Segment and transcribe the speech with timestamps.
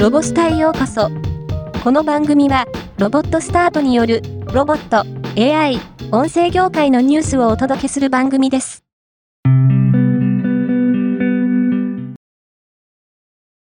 [0.00, 1.10] ロボスタへようこそ。
[1.84, 2.64] この番組は、
[2.96, 4.22] ロボットスタートによる、
[4.54, 5.04] ロボット、
[5.38, 5.78] AI、
[6.10, 8.82] 音声業界のニュースをお届けする番組です。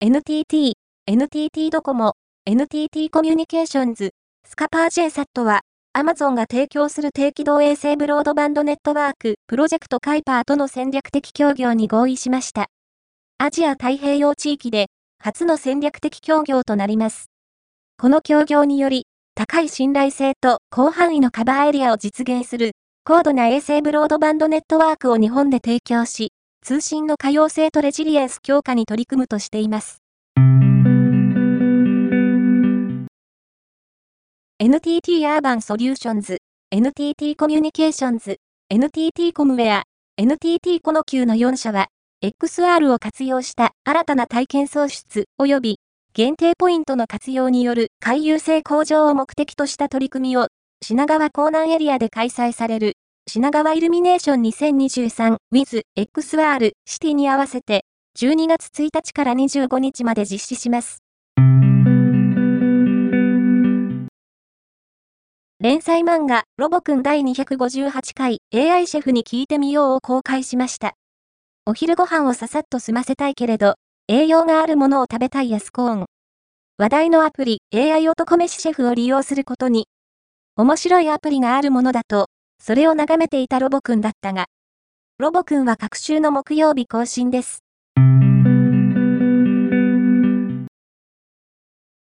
[0.02, 0.74] NTT、
[1.06, 2.16] NTT ドコモ、
[2.48, 4.10] NTT コミュニケーションズ、
[4.44, 5.62] スカパー JSAT は、
[5.96, 12.70] Amazon が提供する低軌道衛星ブロードバンドネットワーク、プロジェクトカイパーとの戦略的協業に合意しました。
[13.38, 14.88] アジア太平洋地域で、
[15.26, 17.30] 初の戦略的協業となります。
[17.98, 19.06] この協業により、
[19.36, 22.74] 高い信頼性と広範囲のカバーエリアを実現する、
[23.06, 30.00] 高度な衛星ブロードバンドネットワークを日本で提供し、通信の可用性とレジリエンス強化に取り組むとしています。
[34.60, 39.84] NTT アーバンソリューションズ、NTT コミュニケーションズ、NTT コムウェア、
[40.18, 41.88] NTT コノ Q の4社は、
[42.24, 45.80] XR を活用した新たな体験創出及び
[46.14, 50.48] 限定ポイントの活用による回遊性向上を目的とした取り組みを
[50.82, 52.94] 品川港南エリアで開催される
[53.28, 57.84] 品川イルミネーション 2023with XR シティに合わせて
[58.18, 61.00] 12月1日から25日まで実施します。
[65.60, 70.94] 連載漫画ロボくん第258回 AI シェフに聞いてみようを公開しました。
[71.66, 73.76] お昼ご飯をささっと済ませたいけれど、
[74.10, 76.06] 栄養があるものを食べたいヤスコーン。
[76.78, 79.88] 話題のアプリ AI 男飯シェフを利用することに、
[80.58, 82.28] 面白いアプリがあるものだと、
[82.62, 84.48] それを眺めていたロボくんだったが、
[85.20, 87.60] ロボくんは各週の木曜日更新です。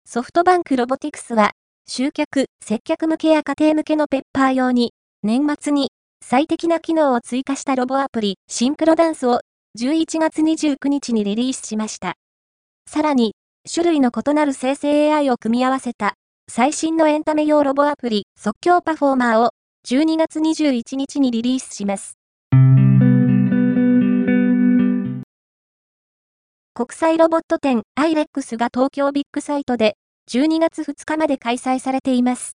[0.06, 1.54] ソフトバンクロボティクスは、
[1.88, 5.90] 集客、接客向けや家庭向けのペッパー用に、年末に
[6.22, 9.42] 最適な機能を追加したロボアプリ、シンクロダンスを
[9.80, 12.16] 11月29日にリリースしました。
[12.88, 13.34] さらに、
[13.72, 16.14] 種類の異なる生成 AI を組み合わせた
[16.52, 19.50] 最新のエンタメ用ロボアプリ、即興パフォーマーを
[19.88, 22.18] 12月21日にリリースします。
[26.74, 29.96] 国際ロボット展 IREX が東京ビッグサイトで
[30.32, 32.54] 12月2日まで開催されています。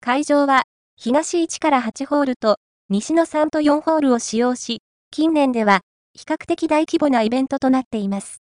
[0.00, 0.64] 会場は
[0.96, 4.80] 東1から8ホールと西の3と4ホールを使用し、
[5.10, 5.80] 近年では
[6.14, 8.42] 比較的大規模なイベントとなっています。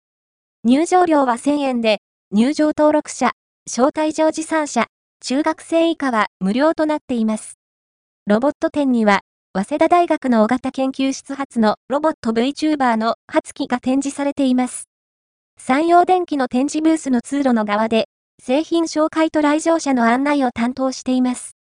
[0.64, 1.98] 入場料は1000円で、
[2.32, 3.32] 入場登録者、
[3.66, 4.86] 招待状持参者、
[5.20, 7.58] 中学生以下は無料となっています。
[8.26, 9.20] ロボット展には、
[9.52, 14.84] 早稲田大学の尾形研究室発のロボット VTuber の初期が展示されています。
[15.58, 18.06] 山陽電機の展示ブースの通路の側で、
[18.42, 21.56] 製品紹介と来場者の案内を担当しています。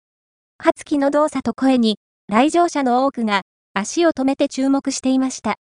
[0.57, 1.97] 初期の動作と声に、
[2.27, 3.43] 来場者の多くが
[3.75, 5.57] 足を止めて注目していました。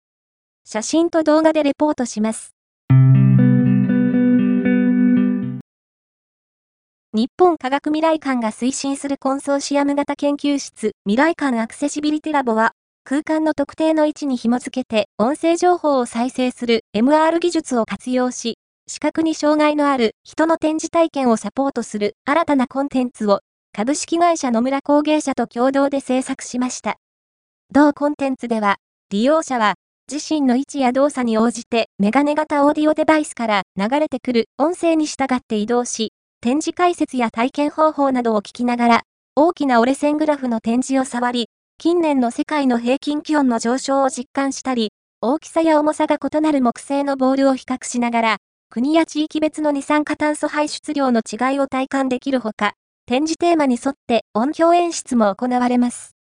[0.64, 2.54] 写真と動画でレポートします。
[7.14, 12.72] 日本科学未来館が推進するコンソーシアム型研究室未来館アクセシビリティラボは
[13.04, 18.56] 空間の特定の位置に紐付けて音声情報を再生する MR 技術を活用し
[18.86, 23.40] 視覚に障害のある人の展示体験をサポートする新たなコンテンツを
[23.74, 26.98] 株式会社野村工芸社と共同で制作しました。
[27.72, 28.76] 同コンテンツでは、
[29.08, 29.76] 利用者は、
[30.12, 36.12] 自身の位置や動作に応じてメガネ型オーディオデバイスから流れてくる音声に従って移動し、
[36.42, 39.02] 展示解説や体験方法などを聞きながら、
[39.36, 41.46] 大きな折れ線グラフの展示を触り、
[41.78, 44.90] 近年の世界の平均気温の上昇を実感したり、
[45.22, 48.36] 大きさや重さが異なる木製のボールを比較しながら、
[48.68, 56.12] 国や地域別の二酸化炭素排出量の違いを体感できるほか、展示テーマに沿って音響演出も行われます。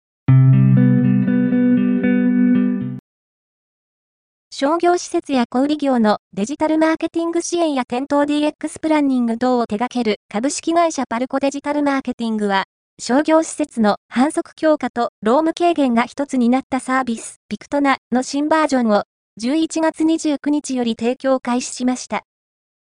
[4.51, 12.65] 商業施設や小売業のデジタルマーケティング支援や店頭 DX プランニング等を手掛ける株式会社パルコデジタルマーケティングは、
[12.99, 19.05] 商業施設の反則強化と労務軽減が一つになったサービス、ピクトナの新バージョンを
[19.39, 22.23] 11月29日より提供開始しました。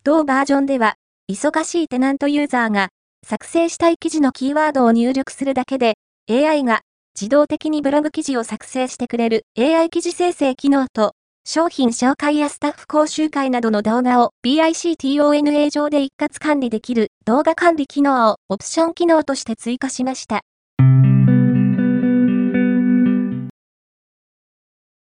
[0.05, 0.95] 同バージョンでは、
[1.31, 2.89] 忙しいテナントユーザーが
[3.25, 5.95] 作成したい記事のキーワードを入力するだけで、
[6.31, 6.83] AI が
[7.19, 11.13] 自動的にブログ記事を作成してくれる AI 記事生成機能と、
[11.47, 20.41] 商品紹介やスタッフ講習会などの動画を BICTONA 上で一括管理できる動画管理機能をオプション機能として追加しました。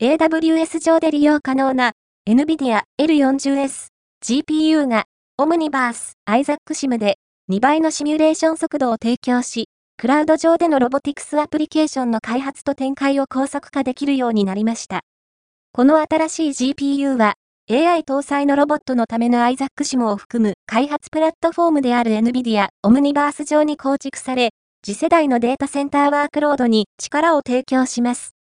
[0.00, 1.92] AWS 上で利用可能な
[2.28, 3.88] NVIDIA L40S
[4.24, 5.04] GPU が
[5.38, 7.19] オムニバース Isaac SIM で
[7.50, 15.00] 2倍のシミュレーション速度を提供し、クラウド上でのロボティクスアプリケーションの開発と展開を高速化できるようになりました。
[15.72, 17.34] この新しい GPU は、
[17.68, 24.50] AI 搭載のロボットのためのアイザックシモを含む開発プラットフォームである NVIDIA オムニバース上に構築され、
[24.84, 28.36] 次世代のデータセンターワークロードに力を提供します。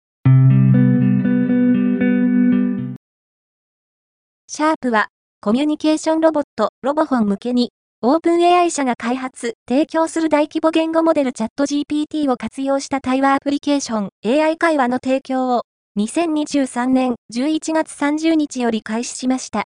[4.48, 5.08] シャープは、
[5.42, 15.64] コミュニケーションロボット、ロボフォン向けに、オープン AI 社が開発、提供する大規模言語モデルチャット GPT を活用した対話アプリケーション AI 会話の提供を
[15.98, 19.66] 2023年11月30日より開始しました。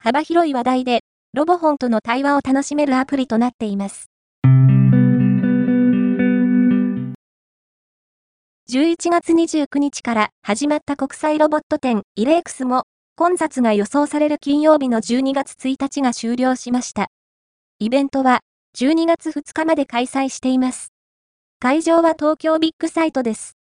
[0.00, 1.02] 幅広い話題で、
[1.34, 4.10] ロボホンとの対話を楽しめるアプリとなっています。
[8.72, 12.82] 11月29日から始まった国際ロボット展イレークスも
[13.14, 17.06] 混雑が予想される金曜日の12月1日が終了しました。
[17.82, 18.42] イベントは
[18.78, 20.92] 12月2日まで開催しています。
[21.58, 23.56] 会場は東京ビッグサイトです。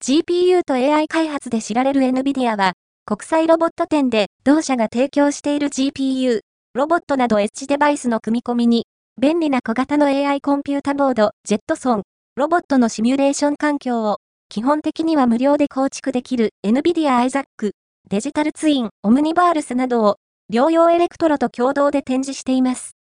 [0.00, 2.74] GPU と AI 開発で知られる NVIDIA は
[3.04, 6.38] 国際ロボット展で同社が提供している GPU、
[6.72, 8.86] ロボットなどエッジデバイスの組み込みに
[9.20, 12.02] 便利な小型の AI コンピュータボード、ジェットソン、
[12.36, 14.18] ロボットのシミュレーション環境を
[14.48, 17.72] 基本的には無料で構築できる NVIDIA iZac、
[18.08, 20.18] デジタルツイン、オムニバールスなどを
[20.48, 22.97] 療養エレクトロと共同で展示しています。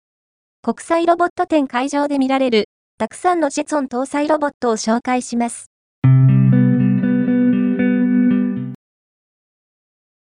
[0.61, 5.67] 国際ロボット展会場で見られるたくさんのジェツォン搭載ロボットを紹介します。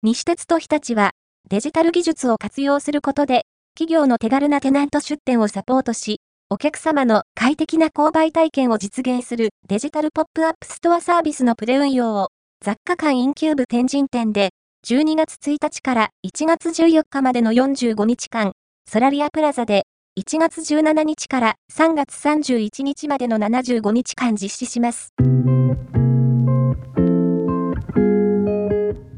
[0.01, 1.11] 西鉄と日立は
[1.49, 3.45] デジタル技術を活用することで
[3.75, 6.19] 企業の手軽なテナント出店をサポートし、
[6.49, 12.27] お客様の快適な購買体験を実現するデジタルポップアップストアサービスのプレ運用を
[12.63, 14.49] 雑貨館インキューブ天神店で
[14.85, 18.51] 12月1日から1月14日までの45日間、
[18.91, 19.85] ソラリアプラザで
[20.15, 25.11] 1月17日から3月31日までの75日間実施します。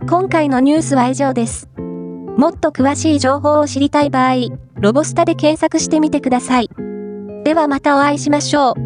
[0.07, 1.67] 今回のニュースは以上です。
[2.37, 4.35] もっと詳しい情報を知りたい場合、
[4.75, 6.69] ロボスタで検索してみてください。
[7.43, 8.84] ではまたお会いしましょう。